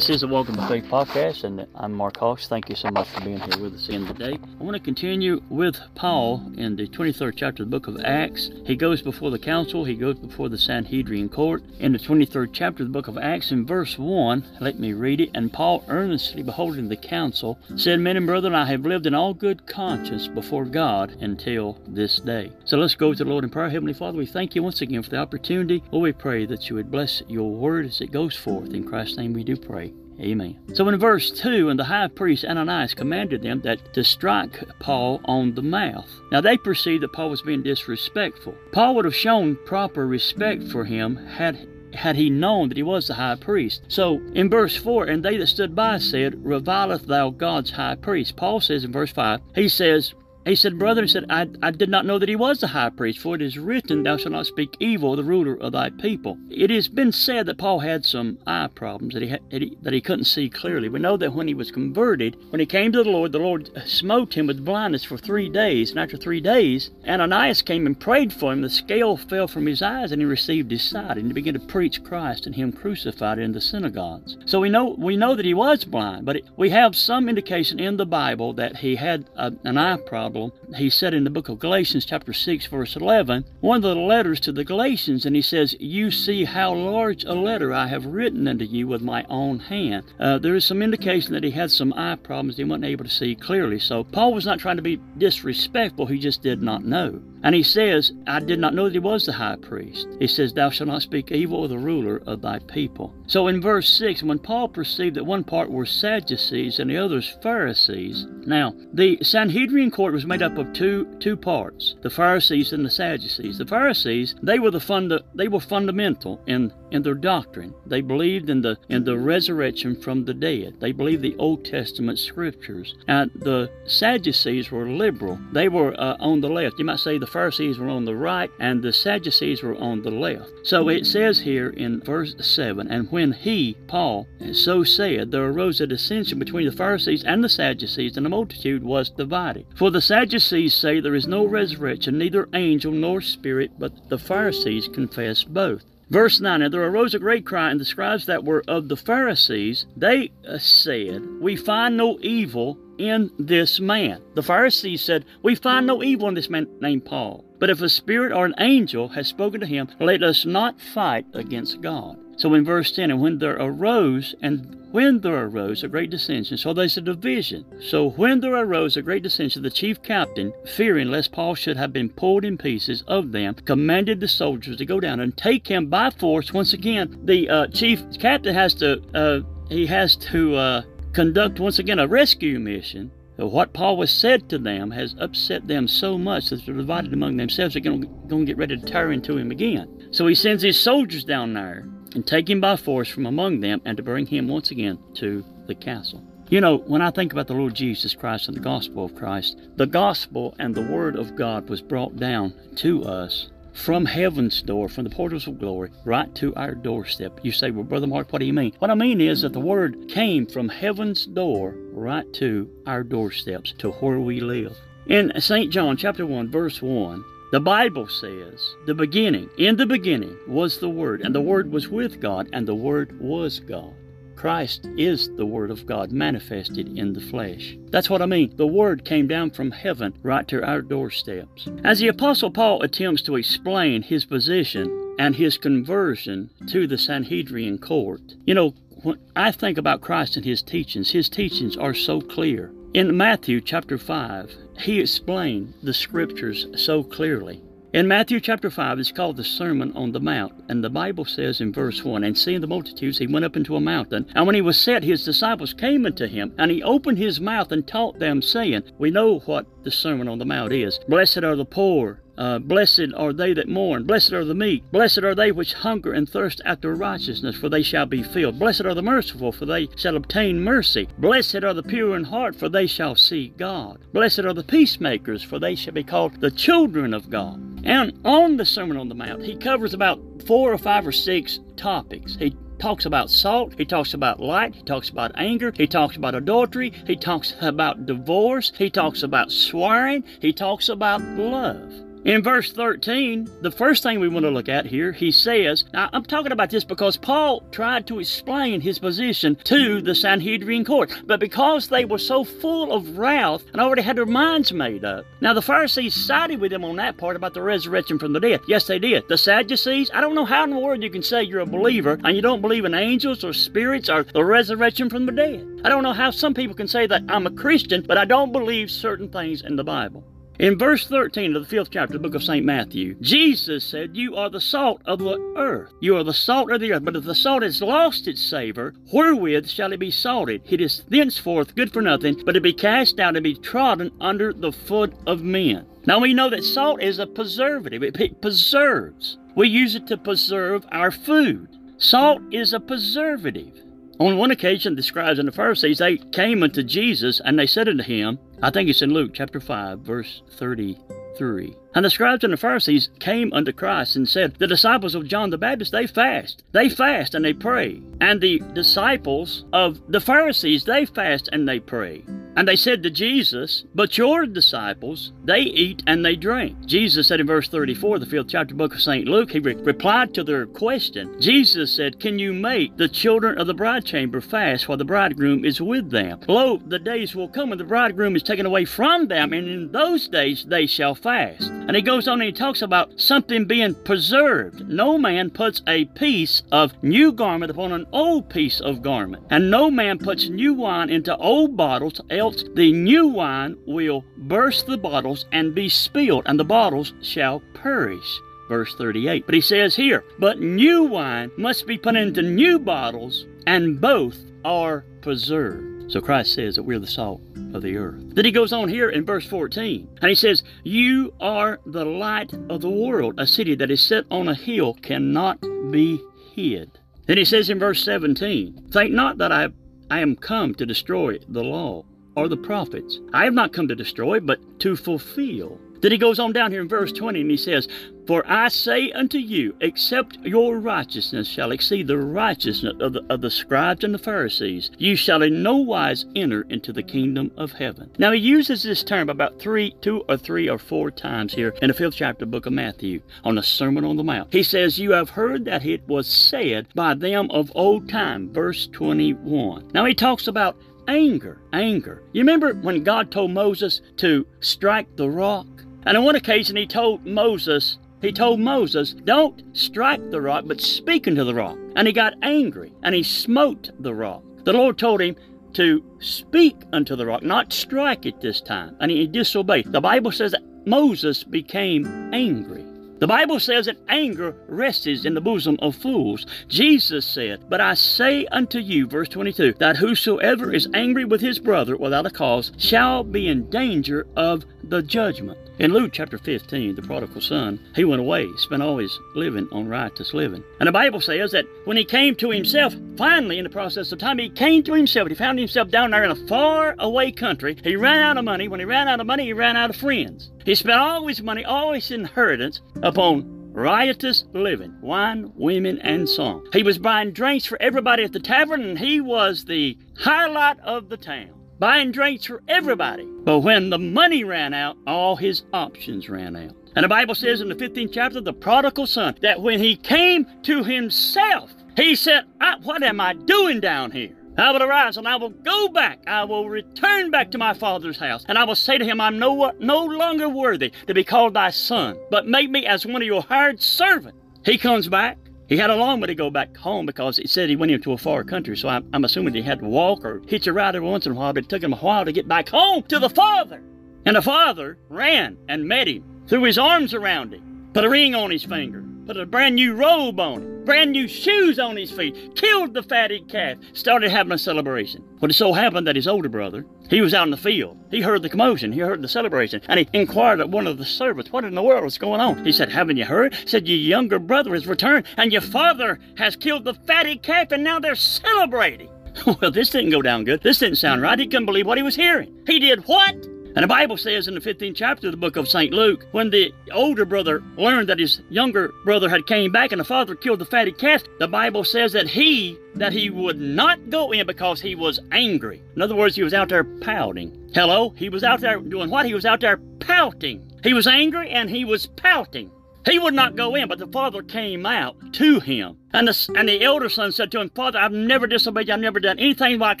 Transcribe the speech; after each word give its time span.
This 0.04 0.16
is 0.16 0.22
a 0.22 0.28
Walking 0.28 0.54
by 0.54 0.68
Faith 0.68 0.84
podcast, 0.84 1.44
and 1.44 1.66
I'm 1.74 1.94
Mark 1.94 2.18
Hawks. 2.18 2.46
Thank 2.46 2.68
you 2.68 2.76
so 2.76 2.90
much 2.90 3.08
for 3.08 3.22
being 3.22 3.40
here 3.40 3.58
with 3.58 3.72
us 3.72 3.88
again 3.88 4.04
today. 4.04 4.38
I 4.60 4.62
want 4.62 4.76
to 4.76 4.82
continue 4.82 5.40
with 5.48 5.80
Paul 5.94 6.52
in 6.58 6.76
the 6.76 6.86
23rd 6.86 7.32
chapter 7.34 7.62
of 7.62 7.70
the 7.70 7.80
book 7.80 7.88
of 7.88 7.98
Acts. 8.04 8.50
He 8.66 8.76
goes 8.76 9.00
before 9.00 9.30
the 9.30 9.38
council, 9.38 9.86
he 9.86 9.94
goes 9.94 10.18
before 10.18 10.50
the 10.50 10.58
Sanhedrin 10.58 11.30
court. 11.30 11.62
In 11.78 11.92
the 11.92 11.98
23rd 11.98 12.50
chapter 12.52 12.82
of 12.82 12.90
the 12.90 12.92
book 12.92 13.08
of 13.08 13.16
Acts, 13.16 13.50
in 13.50 13.64
verse 13.64 13.98
1, 13.98 14.44
let 14.60 14.78
me 14.78 14.92
read 14.92 15.22
it. 15.22 15.30
And 15.32 15.50
Paul, 15.50 15.82
earnestly 15.88 16.42
beholding 16.42 16.90
the 16.90 16.96
council, 16.96 17.58
said, 17.74 17.98
Men 17.98 18.18
and 18.18 18.26
brethren, 18.26 18.54
I 18.54 18.66
have 18.66 18.84
lived 18.84 19.06
in 19.06 19.14
all 19.14 19.32
good 19.32 19.66
conscience 19.66 20.28
before 20.28 20.66
God 20.66 21.16
until 21.22 21.78
this 21.86 22.20
day. 22.20 22.52
So 22.66 22.76
let's 22.76 22.94
go 22.94 23.14
to 23.14 23.24
the 23.24 23.30
Lord 23.30 23.44
in 23.44 23.48
prayer. 23.48 23.70
Heavenly 23.70 23.94
Father, 23.94 24.18
we 24.18 24.26
thank 24.26 24.54
you 24.54 24.62
once 24.62 24.82
again 24.82 25.02
for 25.02 25.08
the 25.08 25.16
opportunity. 25.16 25.82
Lord, 25.90 26.02
we 26.02 26.12
pray 26.12 26.44
that 26.44 26.68
you 26.68 26.76
would 26.76 26.90
bless 26.90 27.22
your 27.26 27.50
word 27.50 27.86
as 27.86 28.02
it 28.02 28.12
goes 28.12 28.36
forth. 28.36 28.74
In 28.74 28.86
Christ's 28.86 29.16
name 29.16 29.32
we 29.32 29.44
do 29.44 29.56
pray. 29.56 29.93
Amen. 30.20 30.58
So 30.74 30.88
in 30.88 30.98
verse 30.98 31.30
2, 31.30 31.68
and 31.68 31.78
the 31.78 31.84
high 31.84 32.08
priest 32.08 32.44
Ananias 32.44 32.94
commanded 32.94 33.42
them 33.42 33.60
that 33.62 33.92
to 33.94 34.04
strike 34.04 34.62
Paul 34.78 35.20
on 35.24 35.54
the 35.54 35.62
mouth. 35.62 36.08
Now 36.30 36.40
they 36.40 36.56
perceived 36.56 37.02
that 37.02 37.12
Paul 37.12 37.30
was 37.30 37.42
being 37.42 37.62
disrespectful. 37.62 38.54
Paul 38.72 38.94
would 38.94 39.04
have 39.04 39.14
shown 39.14 39.56
proper 39.66 40.06
respect 40.06 40.64
for 40.64 40.84
him 40.84 41.16
had 41.16 41.68
had 41.94 42.16
he 42.16 42.28
known 42.28 42.68
that 42.68 42.76
he 42.76 42.82
was 42.82 43.06
the 43.06 43.14
high 43.14 43.36
priest. 43.36 43.82
So 43.88 44.20
in 44.34 44.50
verse 44.50 44.76
4, 44.76 45.06
and 45.06 45.24
they 45.24 45.36
that 45.36 45.46
stood 45.46 45.76
by 45.76 45.98
said, 45.98 46.34
Revileth 46.44 47.06
thou 47.06 47.30
God's 47.30 47.70
high 47.70 47.94
priest? 47.94 48.36
Paul 48.36 48.60
says 48.60 48.84
in 48.84 48.92
verse 48.92 49.12
5, 49.12 49.40
he 49.54 49.68
says, 49.68 50.12
he 50.46 50.56
said, 50.56 50.78
Brother, 50.78 51.02
he 51.02 51.08
said, 51.08 51.24
I, 51.30 51.48
I 51.62 51.70
did 51.70 51.88
not 51.88 52.04
know 52.04 52.18
that 52.18 52.28
he 52.28 52.36
was 52.36 52.60
the 52.60 52.68
high 52.68 52.90
priest, 52.90 53.18
for 53.18 53.34
it 53.34 53.40
is 53.40 53.58
written, 53.58 54.02
Thou 54.02 54.18
shalt 54.18 54.32
not 54.32 54.46
speak 54.46 54.76
evil 54.78 55.12
of 55.12 55.16
the 55.16 55.24
ruler 55.24 55.56
of 55.58 55.72
thy 55.72 55.88
people. 55.88 56.36
It 56.50 56.68
has 56.70 56.86
been 56.86 57.12
said 57.12 57.46
that 57.46 57.56
Paul 57.56 57.80
had 57.80 58.04
some 58.04 58.38
eye 58.46 58.68
problems, 58.74 59.14
that 59.14 59.22
he, 59.22 59.28
had, 59.28 59.40
that 59.50 59.62
he, 59.62 59.78
that 59.80 59.94
he 59.94 60.02
couldn't 60.02 60.26
see 60.26 60.50
clearly. 60.50 60.88
We 60.90 60.98
know 60.98 61.16
that 61.16 61.32
when 61.32 61.48
he 61.48 61.54
was 61.54 61.70
converted, 61.70 62.36
when 62.50 62.60
he 62.60 62.66
came 62.66 62.92
to 62.92 63.02
the 63.02 63.10
Lord, 63.10 63.32
the 63.32 63.38
Lord 63.38 63.70
smote 63.86 64.34
him 64.34 64.46
with 64.46 64.64
blindness 64.64 65.04
for 65.04 65.16
three 65.16 65.48
days. 65.48 65.90
And 65.90 65.98
after 65.98 66.18
three 66.18 66.40
days, 66.40 66.90
Ananias 67.08 67.62
came 67.62 67.86
and 67.86 67.98
prayed 67.98 68.32
for 68.32 68.52
him. 68.52 68.60
The 68.60 68.68
scale 68.68 69.16
fell 69.16 69.48
from 69.48 69.66
his 69.66 69.80
eyes, 69.80 70.12
and 70.12 70.20
he 70.20 70.26
received 70.26 70.70
his 70.70 70.82
sight, 70.82 71.16
and 71.16 71.28
he 71.28 71.32
began 71.32 71.54
to 71.54 71.60
preach 71.60 72.04
Christ 72.04 72.44
and 72.44 72.54
him 72.54 72.70
crucified 72.70 73.38
in 73.38 73.52
the 73.52 73.60
synagogues. 73.60 74.36
So 74.44 74.60
we 74.60 74.68
know 74.68 74.94
we 74.98 75.16
know 75.16 75.34
that 75.34 75.46
he 75.46 75.54
was 75.54 75.84
blind, 75.84 76.26
but 76.26 76.36
it, 76.36 76.44
we 76.56 76.68
have 76.70 76.94
some 76.94 77.30
indication 77.30 77.80
in 77.80 77.96
the 77.96 78.06
Bible 78.06 78.52
that 78.54 78.76
he 78.76 78.96
had 78.96 79.30
a, 79.36 79.52
an 79.64 79.78
eye 79.78 79.96
problem 79.96 80.33
he 80.76 80.90
said 80.90 81.14
in 81.14 81.24
the 81.24 81.30
book 81.30 81.48
of 81.48 81.58
Galatians, 81.58 82.04
chapter 82.04 82.32
6, 82.32 82.66
verse 82.66 82.96
11, 82.96 83.44
one 83.60 83.76
of 83.76 83.82
the 83.82 83.94
letters 83.94 84.40
to 84.40 84.52
the 84.52 84.64
Galatians, 84.64 85.24
and 85.24 85.36
he 85.36 85.42
says, 85.42 85.76
You 85.78 86.10
see 86.10 86.44
how 86.44 86.74
large 86.74 87.24
a 87.24 87.34
letter 87.34 87.72
I 87.72 87.86
have 87.86 88.06
written 88.06 88.48
unto 88.48 88.64
you 88.64 88.86
with 88.88 89.02
my 89.02 89.24
own 89.28 89.60
hand. 89.60 90.12
Uh, 90.18 90.38
there 90.38 90.54
is 90.54 90.64
some 90.64 90.82
indication 90.82 91.32
that 91.32 91.44
he 91.44 91.50
had 91.50 91.70
some 91.70 91.92
eye 91.94 92.16
problems. 92.16 92.56
He 92.56 92.64
wasn't 92.64 92.86
able 92.86 93.04
to 93.04 93.10
see 93.10 93.34
clearly. 93.34 93.78
So 93.78 94.04
Paul 94.04 94.34
was 94.34 94.46
not 94.46 94.58
trying 94.58 94.76
to 94.76 94.82
be 94.82 95.00
disrespectful, 95.18 96.06
he 96.06 96.18
just 96.18 96.42
did 96.42 96.62
not 96.62 96.84
know. 96.84 97.20
And 97.44 97.54
he 97.54 97.62
says, 97.62 98.10
I 98.26 98.40
did 98.40 98.58
not 98.58 98.74
know 98.74 98.84
that 98.84 98.94
he 98.94 98.98
was 98.98 99.26
the 99.26 99.32
high 99.32 99.56
priest. 99.56 100.08
He 100.18 100.26
says, 100.26 100.54
Thou 100.54 100.70
shalt 100.70 100.88
not 100.88 101.02
speak 101.02 101.30
evil 101.30 101.62
of 101.62 101.70
the 101.70 101.78
ruler 101.78 102.22
of 102.26 102.40
thy 102.40 102.58
people. 102.58 103.14
So 103.26 103.48
in 103.48 103.60
verse 103.60 103.88
6, 103.90 104.22
when 104.22 104.38
Paul 104.38 104.66
perceived 104.68 105.16
that 105.16 105.26
one 105.26 105.44
part 105.44 105.70
were 105.70 105.84
Sadducees 105.84 106.78
and 106.78 106.88
the 106.90 106.96
others 106.96 107.36
Pharisees, 107.42 108.26
now 108.46 108.74
the 108.94 109.18
Sanhedrin 109.22 109.90
court 109.90 110.14
was 110.14 110.24
made 110.24 110.40
up 110.40 110.56
of 110.56 110.72
two 110.72 111.06
two 111.20 111.36
parts, 111.36 111.96
the 112.00 112.08
Pharisees 112.08 112.72
and 112.72 112.84
the 112.84 112.90
Sadducees. 112.90 113.58
The 113.58 113.66
Pharisees, 113.66 114.34
they 114.42 114.58
were 114.58 114.70
the 114.70 114.80
funda, 114.80 115.20
they 115.34 115.48
were 115.48 115.60
fundamental 115.60 116.40
in 116.46 116.72
in 116.94 117.02
their 117.02 117.14
doctrine. 117.14 117.74
They 117.84 118.00
believed 118.00 118.48
in 118.48 118.62
the 118.62 118.78
in 118.88 119.02
the 119.02 119.18
resurrection 119.18 120.00
from 120.00 120.24
the 120.24 120.32
dead. 120.32 120.76
They 120.78 120.92
believed 120.92 121.22
the 121.22 121.36
Old 121.36 121.64
Testament 121.64 122.20
scriptures. 122.20 122.94
And 123.08 123.32
the 123.34 123.68
Sadducees 123.84 124.70
were 124.70 124.88
liberal. 124.88 125.40
They 125.52 125.68
were 125.68 125.92
uh, 126.00 126.16
on 126.20 126.40
the 126.40 126.48
left. 126.48 126.78
You 126.78 126.84
might 126.84 127.00
say 127.00 127.18
the 127.18 127.26
Pharisees 127.26 127.78
were 127.78 127.88
on 127.88 128.04
the 128.04 128.14
right 128.14 128.48
and 128.60 128.80
the 128.80 128.92
Sadducees 128.92 129.62
were 129.62 129.76
on 129.76 130.02
the 130.02 130.12
left. 130.12 130.52
So 130.62 130.88
it 130.88 131.04
says 131.04 131.40
here 131.40 131.68
in 131.70 132.00
verse 132.00 132.36
7 132.38 132.86
And 132.88 133.10
when 133.10 133.32
he, 133.32 133.76
Paul, 133.88 134.28
so 134.52 134.84
said, 134.84 135.32
there 135.32 135.44
arose 135.44 135.80
a 135.80 135.88
dissension 135.88 136.38
between 136.38 136.66
the 136.66 136.76
Pharisees 136.76 137.24
and 137.24 137.42
the 137.42 137.48
Sadducees, 137.48 138.16
and 138.16 138.24
the 138.24 138.30
multitude 138.30 138.84
was 138.84 139.10
divided. 139.10 139.66
For 139.74 139.90
the 139.90 140.00
Sadducees 140.00 140.74
say 140.74 141.00
there 141.00 141.16
is 141.16 141.26
no 141.26 141.44
resurrection, 141.44 142.18
neither 142.18 142.48
angel 142.54 142.92
nor 142.92 143.20
spirit, 143.20 143.72
but 143.80 144.08
the 144.08 144.18
Pharisees 144.18 144.88
confess 144.88 145.42
both. 145.42 145.82
Verse 146.10 146.40
9 146.40 146.62
And 146.62 146.72
there 146.72 146.82
arose 146.82 147.14
a 147.14 147.18
great 147.18 147.46
cry, 147.46 147.70
and 147.70 147.80
the 147.80 147.84
scribes 147.84 148.26
that 148.26 148.44
were 148.44 148.62
of 148.68 148.88
the 148.88 148.96
Pharisees, 148.96 149.86
they 149.96 150.30
uh, 150.46 150.58
said, 150.58 151.22
We 151.40 151.56
find 151.56 151.96
no 151.96 152.18
evil 152.20 152.78
in 152.98 153.30
this 153.38 153.80
man. 153.80 154.20
The 154.34 154.42
Pharisees 154.42 155.02
said, 155.02 155.24
We 155.42 155.54
find 155.54 155.86
no 155.86 156.02
evil 156.02 156.28
in 156.28 156.34
this 156.34 156.50
man 156.50 156.68
named 156.80 157.04
Paul. 157.04 157.44
But 157.58 157.70
if 157.70 157.80
a 157.80 157.88
spirit 157.88 158.32
or 158.32 158.44
an 158.44 158.54
angel 158.58 159.08
has 159.08 159.28
spoken 159.28 159.60
to 159.60 159.66
him, 159.66 159.88
let 160.00 160.22
us 160.22 160.44
not 160.44 160.80
fight 160.80 161.26
against 161.32 161.80
God. 161.80 162.18
So 162.36 162.52
in 162.54 162.64
verse 162.64 162.90
10, 162.90 163.10
and 163.10 163.20
when 163.20 163.38
there 163.38 163.56
arose, 163.56 164.34
and 164.42 164.88
when 164.90 165.20
there 165.20 165.46
arose 165.46 165.82
a 165.82 165.88
great 165.88 166.10
dissension, 166.10 166.56
so 166.56 166.72
there's 166.72 166.96
a 166.96 167.00
division. 167.00 167.64
So 167.80 168.10
when 168.10 168.40
there 168.40 168.54
arose 168.54 168.96
a 168.96 169.02
great 169.02 169.22
dissension, 169.22 169.62
the 169.62 169.70
chief 169.70 170.02
captain, 170.02 170.52
fearing 170.64 171.10
lest 171.10 171.32
Paul 171.32 171.54
should 171.54 171.76
have 171.76 171.92
been 171.92 172.08
pulled 172.08 172.44
in 172.44 172.58
pieces 172.58 173.02
of 173.06 173.32
them, 173.32 173.54
commanded 173.54 174.20
the 174.20 174.28
soldiers 174.28 174.76
to 174.78 174.86
go 174.86 175.00
down 175.00 175.20
and 175.20 175.36
take 175.36 175.66
him 175.68 175.86
by 175.86 176.10
force. 176.10 176.52
Once 176.52 176.72
again, 176.72 177.18
the 177.24 177.48
uh, 177.48 177.66
chief 177.68 178.02
captain 178.18 178.54
has 178.54 178.74
to, 178.74 179.02
uh, 179.14 179.40
he 179.68 179.86
has 179.86 180.16
to 180.16 180.56
uh, 180.56 180.82
conduct 181.12 181.60
once 181.60 181.78
again 181.78 181.98
a 181.98 182.06
rescue 182.06 182.58
mission. 182.58 183.10
What 183.36 183.72
Paul 183.72 183.96
was 183.96 184.12
said 184.12 184.48
to 184.50 184.58
them 184.58 184.92
has 184.92 185.16
upset 185.18 185.66
them 185.66 185.88
so 185.88 186.16
much 186.18 186.50
that 186.50 186.64
they're 186.64 186.74
divided 186.74 187.12
among 187.12 187.36
themselves. 187.36 187.74
They're 187.74 187.82
going 187.82 188.02
to 188.28 188.44
get 188.44 188.56
ready 188.56 188.76
to 188.76 188.86
tear 188.86 189.10
into 189.10 189.36
him 189.36 189.50
again. 189.50 190.08
So 190.12 190.28
he 190.28 190.36
sends 190.36 190.62
his 190.62 190.78
soldiers 190.78 191.24
down 191.24 191.52
there 191.54 191.88
and 192.14 192.26
take 192.26 192.48
him 192.48 192.60
by 192.60 192.76
force 192.76 193.08
from 193.08 193.26
among 193.26 193.60
them 193.60 193.82
and 193.84 193.96
to 193.96 194.02
bring 194.02 194.26
him 194.26 194.48
once 194.48 194.70
again 194.70 194.98
to 195.14 195.44
the 195.66 195.74
castle. 195.74 196.22
You 196.48 196.60
know, 196.60 196.78
when 196.78 197.02
I 197.02 197.10
think 197.10 197.32
about 197.32 197.46
the 197.46 197.54
Lord 197.54 197.74
Jesus 197.74 198.14
Christ 198.14 198.48
and 198.48 198.56
the 198.56 198.60
gospel 198.60 199.04
of 199.04 199.14
Christ, 199.14 199.58
the 199.76 199.86
gospel 199.86 200.54
and 200.58 200.74
the 200.74 200.86
word 200.86 201.16
of 201.16 201.36
God 201.36 201.68
was 201.68 201.80
brought 201.80 202.16
down 202.16 202.54
to 202.76 203.04
us 203.04 203.50
from 203.72 204.04
heaven's 204.04 204.62
door, 204.62 204.88
from 204.88 205.04
the 205.04 205.10
portals 205.10 205.46
of 205.46 205.58
glory, 205.58 205.90
right 206.04 206.32
to 206.36 206.54
our 206.54 206.74
doorstep. 206.74 207.40
You 207.42 207.50
say, 207.50 207.70
Well, 207.70 207.84
Brother 207.84 208.06
Mark, 208.06 208.32
what 208.32 208.38
do 208.38 208.44
you 208.44 208.52
mean? 208.52 208.72
What 208.78 208.90
I 208.90 208.94
mean 208.94 209.20
is 209.20 209.42
that 209.42 209.52
the 209.52 209.60
word 209.60 210.08
came 210.08 210.46
from 210.46 210.68
heaven's 210.68 211.26
door 211.26 211.74
right 211.92 212.30
to 212.34 212.70
our 212.86 213.02
doorsteps, 213.02 213.72
to 213.78 213.90
where 213.92 214.20
we 214.20 214.40
live. 214.40 214.76
In 215.06 215.32
St. 215.40 215.72
John 215.72 215.96
chapter 215.96 216.24
1, 216.24 216.50
verse 216.50 216.80
1, 216.80 217.24
the 217.54 217.60
Bible 217.60 218.08
says, 218.08 218.74
the 218.84 218.94
beginning, 218.94 219.48
in 219.58 219.76
the 219.76 219.86
beginning 219.86 220.36
was 220.48 220.78
the 220.78 220.88
Word, 220.90 221.20
and 221.20 221.32
the 221.32 221.40
Word 221.40 221.70
was 221.70 221.86
with 221.86 222.20
God, 222.20 222.48
and 222.52 222.66
the 222.66 222.74
Word 222.74 223.16
was 223.20 223.60
God. 223.60 223.94
Christ 224.34 224.88
is 224.98 225.30
the 225.36 225.46
Word 225.46 225.70
of 225.70 225.86
God 225.86 226.10
manifested 226.10 226.98
in 226.98 227.12
the 227.12 227.20
flesh. 227.20 227.76
That's 227.92 228.10
what 228.10 228.22
I 228.22 228.26
mean. 228.26 228.56
The 228.56 228.66
Word 228.66 229.04
came 229.04 229.28
down 229.28 229.52
from 229.52 229.70
heaven 229.70 230.18
right 230.24 230.48
to 230.48 230.64
our 230.64 230.82
doorsteps. 230.82 231.68
As 231.84 232.00
the 232.00 232.08
Apostle 232.08 232.50
Paul 232.50 232.82
attempts 232.82 233.22
to 233.22 233.36
explain 233.36 234.02
his 234.02 234.24
position 234.24 235.14
and 235.20 235.36
his 235.36 235.56
conversion 235.56 236.50
to 236.70 236.88
the 236.88 236.98
Sanhedrin 236.98 237.78
court, 237.78 238.34
you 238.46 238.54
know, 238.54 238.74
when 239.04 239.20
I 239.36 239.52
think 239.52 239.78
about 239.78 240.00
Christ 240.00 240.34
and 240.34 240.44
his 240.44 240.60
teachings, 240.60 241.12
his 241.12 241.28
teachings 241.28 241.76
are 241.76 241.94
so 241.94 242.20
clear. 242.20 242.72
In 242.94 243.16
Matthew 243.16 243.60
chapter 243.60 243.96
5, 243.96 244.56
he 244.78 245.00
explained 245.00 245.74
the 245.82 245.94
scriptures 245.94 246.66
so 246.76 247.02
clearly. 247.02 247.62
In 247.94 248.08
Matthew 248.08 248.40
chapter 248.40 248.70
5, 248.70 248.98
it's 248.98 249.12
called 249.12 249.36
the 249.36 249.44
Sermon 249.44 249.92
on 249.94 250.10
the 250.10 250.18
Mount, 250.18 250.52
and 250.68 250.82
the 250.82 250.90
Bible 250.90 251.24
says 251.24 251.60
in 251.60 251.72
verse 251.72 252.02
1 252.02 252.24
And 252.24 252.36
seeing 252.36 252.60
the 252.60 252.66
multitudes, 252.66 253.18
he 253.18 253.28
went 253.28 253.44
up 253.44 253.56
into 253.56 253.76
a 253.76 253.80
mountain. 253.80 254.26
And 254.34 254.46
when 254.46 254.56
he 254.56 254.62
was 254.62 254.80
set, 254.80 255.04
his 255.04 255.24
disciples 255.24 255.72
came 255.72 256.04
unto 256.04 256.26
him, 256.26 256.52
and 256.58 256.72
he 256.72 256.82
opened 256.82 257.18
his 257.18 257.40
mouth 257.40 257.70
and 257.70 257.86
taught 257.86 258.18
them, 258.18 258.42
saying, 258.42 258.82
We 258.98 259.12
know 259.12 259.38
what 259.40 259.66
the 259.84 259.92
Sermon 259.92 260.26
on 260.26 260.38
the 260.38 260.44
Mount 260.44 260.72
is. 260.72 260.98
Blessed 261.06 261.44
are 261.44 261.54
the 261.54 261.64
poor 261.64 262.20
uh, 262.36 262.58
blessed 262.58 263.12
are 263.16 263.32
they 263.32 263.52
that 263.52 263.68
mourn, 263.68 264.04
blessed 264.04 264.32
are 264.32 264.44
the 264.44 264.54
meek, 264.54 264.90
blessed 264.90 265.18
are 265.18 265.34
they 265.34 265.52
which 265.52 265.74
hunger 265.74 266.12
and 266.12 266.28
thirst 266.28 266.60
after 266.64 266.94
righteousness, 266.94 267.56
for 267.56 267.68
they 267.68 267.82
shall 267.82 268.06
be 268.06 268.22
filled. 268.22 268.58
Blessed 268.58 268.82
are 268.82 268.94
the 268.94 269.02
merciful, 269.02 269.52
for 269.52 269.66
they 269.66 269.88
shall 269.96 270.16
obtain 270.16 270.62
mercy. 270.62 271.08
Blessed 271.18 271.62
are 271.64 271.74
the 271.74 271.82
pure 271.82 272.16
in 272.16 272.24
heart, 272.24 272.56
for 272.56 272.68
they 272.68 272.86
shall 272.86 273.14
see 273.14 273.48
God. 273.56 274.00
Blessed 274.12 274.40
are 274.40 274.54
the 274.54 274.64
peacemakers, 274.64 275.42
for 275.42 275.58
they 275.58 275.74
shall 275.74 275.94
be 275.94 276.04
called 276.04 276.40
the 276.40 276.50
children 276.50 277.14
of 277.14 277.30
God. 277.30 277.60
And 277.84 278.18
on 278.24 278.56
the 278.56 278.64
Sermon 278.64 278.96
on 278.96 279.08
the 279.08 279.14
Mount, 279.14 279.44
he 279.44 279.56
covers 279.56 279.94
about 279.94 280.20
four 280.46 280.72
or 280.72 280.78
five 280.78 281.06
or 281.06 281.12
six 281.12 281.60
topics. 281.76 282.36
He 282.36 282.56
talks 282.78 283.04
about 283.04 283.30
salt, 283.30 283.74
he 283.78 283.84
talks 283.84 284.14
about 284.14 284.40
light, 284.40 284.74
he 284.74 284.82
talks 284.82 285.08
about 285.08 285.32
anger, 285.36 285.72
he 285.76 285.86
talks 285.86 286.16
about 286.16 286.34
adultery, 286.34 286.92
he 287.06 287.16
talks 287.16 287.54
about 287.60 288.06
divorce, 288.06 288.72
he 288.76 288.90
talks 288.90 289.22
about 289.22 289.52
swearing, 289.52 290.24
he 290.40 290.52
talks 290.52 290.88
about 290.88 291.22
love. 291.22 291.92
In 292.24 292.42
verse 292.42 292.72
13, 292.72 293.50
the 293.60 293.70
first 293.70 294.02
thing 294.02 294.18
we 294.18 294.28
want 294.28 294.46
to 294.46 294.50
look 294.50 294.70
at 294.70 294.86
here, 294.86 295.12
he 295.12 295.30
says, 295.30 295.84
now 295.92 296.08
I'm 296.10 296.24
talking 296.24 296.52
about 296.52 296.70
this 296.70 296.82
because 296.82 297.18
Paul 297.18 297.60
tried 297.70 298.06
to 298.06 298.18
explain 298.18 298.80
his 298.80 298.98
position 298.98 299.56
to 299.64 300.00
the 300.00 300.14
Sanhedrin 300.14 300.86
court, 300.86 301.12
but 301.26 301.38
because 301.38 301.88
they 301.88 302.06
were 302.06 302.16
so 302.16 302.42
full 302.42 302.94
of 302.94 303.18
wrath 303.18 303.64
and 303.72 303.80
already 303.80 304.00
had 304.00 304.16
their 304.16 304.24
minds 304.24 304.72
made 304.72 305.04
up. 305.04 305.26
Now 305.42 305.52
the 305.52 305.60
Pharisees 305.60 306.14
sided 306.14 306.62
with 306.62 306.70
them 306.70 306.82
on 306.82 306.96
that 306.96 307.18
part 307.18 307.36
about 307.36 307.52
the 307.52 307.60
resurrection 307.60 308.18
from 308.18 308.32
the 308.32 308.40
dead. 308.40 308.60
Yes, 308.66 308.86
they 308.86 308.98
did. 308.98 309.28
The 309.28 309.36
Sadducees, 309.36 310.10
I 310.14 310.22
don't 310.22 310.34
know 310.34 310.46
how 310.46 310.64
in 310.64 310.70
the 310.70 310.78
world 310.78 311.02
you 311.02 311.10
can 311.10 311.22
say 311.22 311.42
you're 311.42 311.60
a 311.60 311.66
believer 311.66 312.18
and 312.24 312.34
you 312.34 312.40
don't 312.40 312.62
believe 312.62 312.86
in 312.86 312.94
angels 312.94 313.44
or 313.44 313.52
spirits 313.52 314.08
or 314.08 314.24
the 314.24 314.46
resurrection 314.46 315.10
from 315.10 315.26
the 315.26 315.32
dead. 315.32 315.82
I 315.84 315.90
don't 315.90 316.02
know 316.02 316.14
how 316.14 316.30
some 316.30 316.54
people 316.54 316.74
can 316.74 316.88
say 316.88 317.06
that 317.06 317.24
I'm 317.28 317.46
a 317.46 317.50
Christian, 317.50 318.00
but 318.00 318.16
I 318.16 318.24
don't 318.24 318.50
believe 318.50 318.90
certain 318.90 319.28
things 319.28 319.60
in 319.60 319.76
the 319.76 319.84
Bible. 319.84 320.24
In 320.60 320.78
verse 320.78 321.08
13 321.08 321.56
of 321.56 321.62
the 321.62 321.68
fifth 321.68 321.90
chapter 321.90 322.14
of 322.14 322.22
the 322.22 322.28
book 322.28 322.36
of 322.36 322.44
St. 322.44 322.64
Matthew, 322.64 323.16
Jesus 323.20 323.82
said, 323.82 324.16
You 324.16 324.36
are 324.36 324.48
the 324.48 324.60
salt 324.60 325.02
of 325.04 325.18
the 325.18 325.36
earth. 325.56 325.92
You 326.00 326.16
are 326.16 326.22
the 326.22 326.32
salt 326.32 326.70
of 326.70 326.80
the 326.80 326.92
earth. 326.92 327.04
But 327.04 327.16
if 327.16 327.24
the 327.24 327.34
salt 327.34 327.64
has 327.64 327.82
lost 327.82 328.28
its 328.28 328.40
savor, 328.40 328.94
wherewith 329.12 329.66
shall 329.66 329.92
it 329.92 329.98
be 329.98 330.12
salted? 330.12 330.62
It 330.66 330.80
is 330.80 331.02
thenceforth 331.08 331.74
good 331.74 331.92
for 331.92 332.02
nothing, 332.02 332.40
but 332.46 332.52
to 332.52 332.60
be 332.60 332.72
cast 332.72 333.18
out 333.18 333.34
and 333.34 333.42
be 333.42 333.56
trodden 333.56 334.12
under 334.20 334.52
the 334.52 334.70
foot 334.70 335.12
of 335.26 335.42
men. 335.42 335.86
Now 336.06 336.20
we 336.20 336.32
know 336.32 336.48
that 336.50 336.62
salt 336.62 337.02
is 337.02 337.18
a 337.18 337.26
preservative, 337.26 338.04
it 338.04 338.40
preserves. 338.40 339.38
We 339.56 339.68
use 339.68 339.96
it 339.96 340.06
to 340.06 340.16
preserve 340.16 340.86
our 340.92 341.10
food. 341.10 341.68
Salt 341.96 342.42
is 342.52 342.72
a 342.72 342.78
preservative. 342.78 343.83
On 344.20 344.38
one 344.38 344.52
occasion, 344.52 344.94
the 344.94 345.02
scribes 345.02 345.38
and 345.38 345.48
the 345.48 345.52
Pharisees, 345.52 345.98
they 345.98 346.16
came 346.16 346.62
unto 346.62 346.82
Jesus 346.82 347.40
and 347.44 347.58
they 347.58 347.66
said 347.66 347.88
unto 347.88 348.04
him, 348.04 348.38
I 348.62 348.70
think 348.70 348.88
it's 348.88 349.02
in 349.02 349.12
Luke 349.12 349.32
chapter 349.34 349.60
5, 349.60 350.00
verse 350.00 350.42
33. 350.52 351.74
And 351.96 352.04
the 352.04 352.10
scribes 352.10 352.44
and 352.44 352.52
the 352.52 352.56
Pharisees 352.56 353.08
came 353.18 353.52
unto 353.52 353.72
Christ 353.72 354.14
and 354.14 354.28
said, 354.28 354.54
The 354.54 354.68
disciples 354.68 355.16
of 355.16 355.26
John 355.26 355.50
the 355.50 355.58
Baptist, 355.58 355.90
they 355.90 356.06
fast. 356.06 356.62
They 356.70 356.88
fast 356.88 357.34
and 357.34 357.44
they 357.44 357.52
pray. 357.52 358.02
And 358.20 358.40
the 358.40 358.62
disciples 358.72 359.64
of 359.72 360.00
the 360.08 360.20
Pharisees, 360.20 360.84
they 360.84 361.06
fast 361.06 361.48
and 361.52 361.68
they 361.68 361.80
pray. 361.80 362.24
And 362.56 362.68
they 362.68 362.76
said 362.76 363.02
to 363.02 363.10
Jesus, 363.10 363.84
But 363.94 364.16
your 364.16 364.46
disciples, 364.46 365.32
they 365.44 365.60
eat 365.60 366.02
and 366.06 366.24
they 366.24 366.36
drink. 366.36 366.84
Jesus 366.86 367.28
said 367.28 367.40
in 367.40 367.46
verse 367.46 367.68
34, 367.68 368.20
the 368.20 368.26
fifth 368.26 368.48
chapter 368.48 368.74
book 368.74 368.94
of 368.94 369.00
St. 369.00 369.26
Luke, 369.26 369.50
he 369.50 369.58
re- 369.58 369.74
replied 369.74 370.34
to 370.34 370.44
their 370.44 370.66
question. 370.66 371.40
Jesus 371.40 371.92
said, 371.94 372.20
Can 372.20 372.38
you 372.38 372.52
make 372.52 372.96
the 372.96 373.08
children 373.08 373.58
of 373.58 373.66
the 373.66 373.74
bride 373.74 374.04
chamber 374.04 374.40
fast 374.40 374.88
while 374.88 374.98
the 374.98 375.04
bridegroom 375.04 375.64
is 375.64 375.80
with 375.80 376.10
them? 376.10 376.40
Lo, 376.46 376.78
the 376.78 376.98
days 376.98 377.34
will 377.34 377.48
come 377.48 377.70
when 377.70 377.78
the 377.78 377.84
bridegroom 377.84 378.36
is 378.36 378.42
taken 378.42 378.66
away 378.66 378.84
from 378.84 379.26
them, 379.28 379.52
and 379.52 379.68
in 379.68 379.92
those 379.92 380.28
days 380.28 380.64
they 380.64 380.86
shall 380.86 381.14
fast. 381.14 381.70
And 381.70 381.96
he 381.96 382.02
goes 382.02 382.28
on 382.28 382.40
and 382.40 382.46
he 382.46 382.52
talks 382.52 382.82
about 382.82 383.20
something 383.20 383.66
being 383.66 383.94
preserved. 383.94 384.88
No 384.88 385.18
man 385.18 385.50
puts 385.50 385.82
a 385.86 386.04
piece 386.06 386.62
of 386.70 386.92
new 387.02 387.32
garment 387.32 387.70
upon 387.70 387.92
an 387.92 388.06
old 388.12 388.48
piece 388.48 388.80
of 388.80 389.02
garment, 389.02 389.44
and 389.50 389.70
no 389.70 389.90
man 389.90 390.18
puts 390.18 390.48
new 390.48 390.74
wine 390.74 391.10
into 391.10 391.36
old 391.36 391.76
bottles, 391.76 392.20
else 392.44 392.64
the 392.74 392.92
new 392.92 393.26
wine 393.26 393.76
will 393.86 394.22
burst 394.36 394.86
the 394.86 394.98
bottles 394.98 395.46
and 395.50 395.74
be 395.74 395.88
spilled, 395.88 396.44
and 396.44 396.60
the 396.60 396.64
bottles 396.64 397.14
shall 397.22 397.62
perish. 397.72 398.40
Verse 398.68 398.94
38. 398.96 399.46
But 399.46 399.54
he 399.54 399.60
says 399.62 399.96
here, 399.96 400.24
But 400.38 400.60
new 400.60 401.04
wine 401.04 401.50
must 401.56 401.86
be 401.86 401.96
put 401.96 402.16
into 402.16 402.42
new 402.42 402.78
bottles, 402.78 403.46
and 403.66 403.98
both 403.98 404.38
are 404.64 405.06
preserved. 405.22 406.12
So 406.12 406.20
Christ 406.20 406.54
says 406.54 406.76
that 406.76 406.82
we're 406.82 406.98
the 406.98 407.06
salt 407.06 407.40
of 407.72 407.82
the 407.82 407.96
earth. 407.96 408.22
Then 408.34 408.44
he 408.44 408.50
goes 408.50 408.74
on 408.74 408.90
here 408.90 409.08
in 409.08 409.24
verse 409.24 409.46
14, 409.46 410.18
and 410.20 410.28
he 410.28 410.34
says, 410.34 410.62
You 410.82 411.32
are 411.40 411.80
the 411.86 412.04
light 412.04 412.52
of 412.68 412.82
the 412.82 412.90
world. 412.90 413.36
A 413.38 413.46
city 413.46 413.74
that 413.76 413.90
is 413.90 414.02
set 414.02 414.24
on 414.30 414.48
a 414.48 414.54
hill 414.54 414.94
cannot 414.94 415.62
be 415.90 416.20
hid. 416.54 416.90
Then 417.26 417.38
he 417.38 417.44
says 417.46 417.70
in 417.70 417.78
verse 417.78 418.04
17, 418.04 418.88
Think 418.92 419.12
not 419.12 419.38
that 419.38 419.50
I, 419.50 419.68
I 420.10 420.20
am 420.20 420.36
come 420.36 420.74
to 420.74 420.84
destroy 420.84 421.38
the 421.48 421.64
law 421.64 422.04
or 422.36 422.48
the 422.48 422.56
prophets. 422.56 423.20
I 423.32 423.44
have 423.44 423.54
not 423.54 423.72
come 423.72 423.88
to 423.88 423.94
destroy, 423.94 424.40
but 424.40 424.58
to 424.80 424.96
fulfill. 424.96 425.80
Then 426.04 426.12
he 426.12 426.18
goes 426.18 426.38
on 426.38 426.52
down 426.52 426.70
here 426.70 426.82
in 426.82 426.88
verse 426.88 427.12
20 427.12 427.40
and 427.40 427.50
he 427.50 427.56
says, 427.56 427.88
For 428.26 428.44
I 428.46 428.68
say 428.68 429.10
unto 429.12 429.38
you, 429.38 429.74
except 429.80 430.36
your 430.42 430.78
righteousness 430.78 431.48
shall 431.48 431.72
exceed 431.72 432.08
the 432.08 432.18
righteousness 432.18 432.92
of 433.00 433.14
the, 433.14 433.24
of 433.30 433.40
the 433.40 433.50
scribes 433.50 434.04
and 434.04 434.12
the 434.12 434.18
Pharisees, 434.18 434.90
you 434.98 435.16
shall 435.16 435.40
in 435.40 435.62
no 435.62 435.76
wise 435.76 436.26
enter 436.36 436.66
into 436.68 436.92
the 436.92 437.02
kingdom 437.02 437.52
of 437.56 437.72
heaven. 437.72 438.10
Now 438.18 438.32
he 438.32 438.38
uses 438.38 438.82
this 438.82 439.02
term 439.02 439.30
about 439.30 439.58
three, 439.58 439.96
two 440.02 440.24
or 440.28 440.36
three 440.36 440.68
or 440.68 440.76
four 440.76 441.10
times 441.10 441.54
here 441.54 441.74
in 441.80 441.88
the 441.88 441.94
fifth 441.94 442.16
chapter 442.16 442.44
of 442.44 442.50
book 442.50 442.66
of 442.66 442.74
Matthew 442.74 443.22
on 443.42 443.54
the 443.54 443.62
Sermon 443.62 444.04
on 444.04 444.16
the 444.16 444.24
Mount. 444.24 444.52
He 444.52 444.62
says, 444.62 444.98
You 444.98 445.12
have 445.12 445.30
heard 445.30 445.64
that 445.64 445.86
it 445.86 446.06
was 446.06 446.26
said 446.26 446.86
by 446.94 447.14
them 447.14 447.50
of 447.50 447.72
old 447.74 448.10
time, 448.10 448.52
verse 448.52 448.88
21. 448.88 449.88
Now 449.94 450.04
he 450.04 450.14
talks 450.14 450.48
about 450.48 450.76
anger, 451.08 451.60
anger. 451.72 452.22
You 452.32 452.40
remember 452.42 452.74
when 452.74 453.04
God 453.04 453.30
told 453.30 453.50
Moses 453.50 454.00
to 454.16 454.46
strike 454.60 455.16
the 455.16 455.30
rock? 455.30 455.66
And 456.06 456.16
on 456.16 456.24
one 456.24 456.36
occasion, 456.36 456.76
he 456.76 456.86
told 456.86 457.24
Moses, 457.26 457.98
he 458.20 458.32
told 458.32 458.60
Moses, 458.60 459.12
Don't 459.24 459.62
strike 459.76 460.30
the 460.30 460.40
rock, 460.40 460.64
but 460.66 460.80
speak 460.80 461.26
unto 461.28 461.44
the 461.44 461.54
rock. 461.54 461.78
And 461.96 462.06
he 462.06 462.12
got 462.12 462.34
angry, 462.42 462.92
and 463.02 463.14
he 463.14 463.22
smote 463.22 463.90
the 464.00 464.14
rock. 464.14 464.42
The 464.64 464.72
Lord 464.72 464.98
told 464.98 465.20
him 465.20 465.36
to 465.74 466.02
speak 466.20 466.76
unto 466.92 467.16
the 467.16 467.26
rock, 467.26 467.42
not 467.42 467.72
strike 467.72 468.26
it 468.26 468.40
this 468.40 468.60
time. 468.60 468.96
And 469.00 469.10
he 469.10 469.26
disobeyed. 469.26 469.92
The 469.92 470.00
Bible 470.00 470.32
says 470.32 470.52
that 470.52 470.62
Moses 470.86 471.44
became 471.44 472.32
angry. 472.32 472.83
The 473.18 473.28
Bible 473.28 473.60
says 473.60 473.86
that 473.86 473.96
anger 474.08 474.56
rests 474.68 475.24
in 475.24 475.34
the 475.34 475.40
bosom 475.40 475.78
of 475.80 475.94
fools. 475.94 476.46
Jesus 476.68 477.24
said, 477.24 477.68
But 477.68 477.80
I 477.80 477.94
say 477.94 478.44
unto 478.46 478.78
you, 478.78 479.06
verse 479.06 479.28
22, 479.28 479.74
that 479.78 479.96
whosoever 479.96 480.72
is 480.72 480.88
angry 480.92 481.24
with 481.24 481.40
his 481.40 481.58
brother 481.58 481.96
without 481.96 482.26
a 482.26 482.30
cause 482.30 482.72
shall 482.76 483.22
be 483.22 483.48
in 483.48 483.70
danger 483.70 484.26
of 484.36 484.64
the 484.82 485.00
judgment. 485.00 485.63
In 485.80 485.92
Luke 485.92 486.12
chapter 486.12 486.38
15, 486.38 486.94
the 486.94 487.02
prodigal 487.02 487.40
son, 487.40 487.80
he 487.96 488.04
went 488.04 488.20
away, 488.20 488.48
spent 488.58 488.80
all 488.80 488.98
his 488.98 489.18
living 489.34 489.66
on 489.72 489.88
riotous 489.88 490.32
living. 490.32 490.62
And 490.78 490.86
the 490.86 490.92
Bible 490.92 491.20
says 491.20 491.50
that 491.50 491.66
when 491.84 491.96
he 491.96 492.04
came 492.04 492.36
to 492.36 492.50
himself, 492.50 492.94
finally 493.16 493.58
in 493.58 493.64
the 493.64 493.70
process 493.70 494.12
of 494.12 494.20
time, 494.20 494.38
he 494.38 494.48
came 494.48 494.84
to 494.84 494.94
himself. 494.94 495.28
He 495.28 495.34
found 495.34 495.58
himself 495.58 495.90
down 495.90 496.12
there 496.12 496.22
in 496.22 496.30
a 496.30 496.46
far 496.46 496.94
away 497.00 497.32
country. 497.32 497.76
He 497.82 497.96
ran 497.96 498.18
out 498.18 498.38
of 498.38 498.44
money. 498.44 498.68
When 498.68 498.78
he 498.78 498.86
ran 498.86 499.08
out 499.08 499.18
of 499.18 499.26
money, 499.26 499.46
he 499.46 499.52
ran 499.52 499.76
out 499.76 499.90
of 499.90 499.96
friends. 499.96 500.52
He 500.64 500.76
spent 500.76 501.00
all 501.00 501.26
his 501.26 501.42
money, 501.42 501.64
all 501.64 501.92
his 501.92 502.12
inheritance 502.12 502.80
upon 503.02 503.72
riotous 503.72 504.44
living, 504.52 504.96
wine, 505.00 505.50
women, 505.56 505.98
and 506.02 506.28
song. 506.28 506.68
He 506.72 506.84
was 506.84 506.98
buying 506.98 507.32
drinks 507.32 507.66
for 507.66 507.82
everybody 507.82 508.22
at 508.22 508.32
the 508.32 508.38
tavern, 508.38 508.82
and 508.82 508.96
he 508.96 509.20
was 509.20 509.64
the 509.64 509.98
highlight 510.20 510.78
of 510.80 511.08
the 511.08 511.16
town 511.16 511.63
buying 511.78 512.12
drinks 512.12 512.46
for 512.46 512.62
everybody. 512.68 513.28
But 513.44 513.60
when 513.60 513.90
the 513.90 513.98
money 513.98 514.44
ran 514.44 514.74
out, 514.74 514.96
all 515.06 515.36
his 515.36 515.64
options 515.72 516.28
ran 516.28 516.56
out. 516.56 516.74
And 516.96 517.04
the 517.04 517.08
Bible 517.08 517.34
says 517.34 517.60
in 517.60 517.68
the 517.68 517.74
15th 517.74 518.12
chapter, 518.12 518.40
the 518.40 518.52
prodigal 518.52 519.06
son, 519.06 519.36
that 519.42 519.60
when 519.60 519.80
he 519.80 519.96
came 519.96 520.46
to 520.62 520.84
himself, 520.84 521.72
he 521.96 522.14
said, 522.14 522.44
ah, 522.60 522.76
What 522.82 523.02
am 523.02 523.20
I 523.20 523.34
doing 523.34 523.80
down 523.80 524.10
here? 524.10 524.34
I 524.56 524.70
will 524.70 524.84
arise 524.84 525.16
and 525.16 525.26
I 525.26 525.34
will 525.34 525.50
go 525.50 525.88
back. 525.88 526.20
I 526.28 526.44
will 526.44 526.68
return 526.68 527.32
back 527.32 527.50
to 527.50 527.58
my 527.58 527.74
father's 527.74 528.18
house. 528.18 528.44
And 528.48 528.56
I 528.56 528.64
will 528.64 528.76
say 528.76 528.98
to 528.98 529.04
him, 529.04 529.20
I'm 529.20 529.38
no, 529.38 529.72
no 529.80 530.04
longer 530.04 530.48
worthy 530.48 530.92
to 531.08 531.14
be 531.14 531.24
called 531.24 531.54
thy 531.54 531.70
son, 531.70 532.16
but 532.30 532.46
make 532.46 532.70
me 532.70 532.86
as 532.86 533.04
one 533.04 533.16
of 533.20 533.26
your 533.26 533.42
hired 533.42 533.82
servants. 533.82 534.38
He 534.64 534.78
comes 534.78 535.08
back. 535.08 535.38
He 535.68 535.78
had 535.78 535.90
a 535.90 535.96
long 535.96 536.20
way 536.20 536.26
to 536.26 536.34
go 536.34 536.50
back 536.50 536.76
home 536.76 537.06
because 537.06 537.38
he 537.38 537.46
said 537.46 537.70
he 537.70 537.76
went 537.76 537.92
into 537.92 538.12
a 538.12 538.18
far 538.18 538.44
country, 538.44 538.76
so 538.76 538.88
I'm, 538.88 539.08
I'm 539.14 539.24
assuming 539.24 539.54
he 539.54 539.62
had 539.62 539.80
to 539.80 539.86
walk 539.86 540.24
or 540.24 540.42
hitch 540.46 540.66
a 540.66 540.72
ride 540.72 540.94
every 540.94 541.08
once 541.08 541.24
in 541.24 541.32
a 541.32 541.34
while, 541.34 541.54
but 541.54 541.64
it 541.64 541.70
took 541.70 541.82
him 541.82 541.94
a 541.94 541.96
while 541.96 542.24
to 542.24 542.32
get 542.32 542.46
back 542.46 542.68
home 542.68 543.02
to 543.04 543.18
the 543.18 543.30
father. 543.30 543.82
And 544.26 544.36
the 544.36 544.42
father 544.42 544.98
ran 545.08 545.56
and 545.68 545.88
met 545.88 546.08
him, 546.08 546.22
threw 546.46 546.64
his 546.64 546.78
arms 546.78 547.14
around 547.14 547.54
him, 547.54 547.88
put 547.94 548.04
a 548.04 548.10
ring 548.10 548.34
on 548.34 548.50
his 548.50 548.64
finger, 548.64 549.04
put 549.26 549.38
a 549.38 549.46
brand 549.46 549.76
new 549.76 549.94
robe 549.94 550.38
on 550.38 550.62
him, 550.62 550.73
brand 550.84 551.12
new 551.12 551.26
shoes 551.26 551.78
on 551.78 551.96
his 551.96 552.10
feet, 552.10 552.54
killed 552.54 552.94
the 552.94 553.02
fatted 553.02 553.48
calf, 553.48 553.78
started 553.92 554.30
having 554.30 554.52
a 554.52 554.58
celebration. 554.58 555.24
But 555.40 555.50
it 555.50 555.54
so 555.54 555.72
happened 555.72 556.06
that 556.06 556.16
his 556.16 556.28
older 556.28 556.48
brother, 556.48 556.86
he 557.08 557.20
was 557.20 557.34
out 557.34 557.46
in 557.46 557.50
the 557.50 557.56
field. 557.56 557.98
He 558.10 558.20
heard 558.20 558.42
the 558.42 558.48
commotion, 558.48 558.92
he 558.92 559.00
heard 559.00 559.22
the 559.22 559.28
celebration, 559.28 559.80
and 559.88 560.00
he 560.00 560.08
inquired 560.12 560.60
of 560.60 560.70
one 560.70 560.86
of 560.86 560.98
the 560.98 561.04
servants, 561.04 561.52
What 561.52 561.64
in 561.64 561.74
the 561.74 561.82
world 561.82 562.04
is 562.04 562.18
going 562.18 562.40
on? 562.40 562.64
He 562.64 562.72
said, 562.72 562.90
Haven't 562.90 563.16
you 563.16 563.24
heard? 563.24 563.54
He 563.54 563.66
said, 563.66 563.88
Your 563.88 563.98
younger 563.98 564.38
brother 564.38 564.74
has 564.74 564.86
returned, 564.86 565.26
and 565.36 565.52
your 565.52 565.62
father 565.62 566.18
has 566.36 566.56
killed 566.56 566.84
the 566.84 566.94
fatted 566.94 567.42
calf, 567.42 567.72
and 567.72 567.84
now 567.84 567.98
they're 567.98 568.14
celebrating. 568.14 569.08
well, 569.46 569.70
this 569.70 569.90
didn't 569.90 570.10
go 570.10 570.22
down 570.22 570.44
good. 570.44 570.62
This 570.62 570.78
didn't 570.78 570.98
sound 570.98 571.22
right. 571.22 571.38
He 571.38 571.46
couldn't 571.46 571.66
believe 571.66 571.86
what 571.86 571.98
he 571.98 572.04
was 572.04 572.16
hearing. 572.16 572.54
He 572.66 572.78
did 572.78 573.00
what? 573.06 573.34
And 573.76 573.82
the 573.82 573.88
Bible 573.88 574.16
says 574.16 574.46
in 574.46 574.54
the 574.54 574.60
15th 574.60 574.94
chapter 574.94 575.26
of 575.26 575.32
the 575.32 575.36
book 575.36 575.56
of 575.56 575.68
St. 575.68 575.92
Luke, 575.92 576.26
when 576.30 576.50
the 576.50 576.72
older 576.92 577.24
brother 577.24 577.60
learned 577.76 578.08
that 578.08 578.20
his 578.20 578.40
younger 578.48 578.94
brother 579.04 579.28
had 579.28 579.48
came 579.48 579.72
back 579.72 579.90
and 579.90 580.00
the 580.00 580.04
father 580.04 580.36
killed 580.36 580.60
the 580.60 580.64
fatted 580.64 580.96
calf, 580.96 581.24
the 581.40 581.48
Bible 581.48 581.82
says 581.82 582.12
that 582.12 582.28
he 582.28 582.78
that 582.94 583.12
he 583.12 583.30
would 583.30 583.58
not 583.58 584.10
go 584.10 584.30
in 584.30 584.46
because 584.46 584.80
he 584.80 584.94
was 584.94 585.18
angry. 585.32 585.82
In 585.96 586.02
other 586.02 586.14
words, 586.14 586.36
he 586.36 586.44
was 586.44 586.54
out 586.54 586.68
there 586.68 586.84
pouting. 586.84 587.70
Hello? 587.74 588.10
He 588.10 588.28
was 588.28 588.44
out 588.44 588.60
there 588.60 588.78
doing 588.78 589.10
what? 589.10 589.26
He 589.26 589.34
was 589.34 589.44
out 589.44 589.60
there 589.60 589.78
pouting. 589.98 590.70
He 590.84 590.94
was 590.94 591.08
angry 591.08 591.50
and 591.50 591.68
he 591.68 591.84
was 591.84 592.06
pouting. 592.06 592.70
He 593.04 593.18
would 593.18 593.34
not 593.34 593.56
go 593.56 593.74
in, 593.74 593.88
but 593.88 593.98
the 593.98 594.06
father 594.06 594.42
came 594.42 594.86
out 594.86 595.16
to 595.34 595.60
him. 595.60 595.98
And 596.12 596.28
the, 596.28 596.54
and 596.56 596.68
the 596.68 596.82
elder 596.82 597.08
son 597.08 597.32
said 597.32 597.50
to 597.52 597.60
him, 597.60 597.70
Father, 597.70 597.98
I've 597.98 598.12
never 598.12 598.46
disobeyed 598.46 598.88
you. 598.88 598.94
I've 598.94 599.00
never 599.00 599.20
done 599.20 599.38
anything 599.38 599.78
like 599.78 600.00